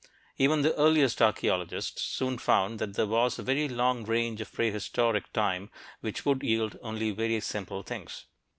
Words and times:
Even 0.39 0.63
the 0.63 0.73
earliest 0.77 1.21
archeologists 1.21 2.01
soon 2.01 2.39
found 2.39 2.79
that 2.79 2.95
there 2.95 3.05
was 3.05 3.37
a 3.37 3.43
very 3.43 3.69
long 3.69 4.03
range 4.03 4.41
of 4.41 4.51
prehistoric 4.51 5.31
time 5.31 5.69
which 5.99 6.25
would 6.25 6.41
yield 6.41 6.75
only 6.81 7.11
very 7.11 7.39
simple 7.39 7.83
things. 7.83 8.25